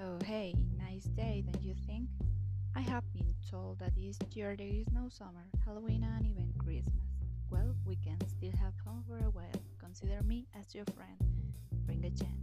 [0.00, 2.08] Oh hey, nice day, don't you think?
[2.76, 6.94] I have been told that this year there is no summer, Halloween, and even Christmas.
[7.50, 9.62] Well, we can still have fun for a while.
[9.80, 11.18] Consider me as your friend.
[11.84, 12.37] Bring a chance.